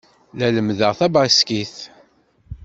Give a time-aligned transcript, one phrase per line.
[0.39, 1.75] La lemmdeɣ tabaskit.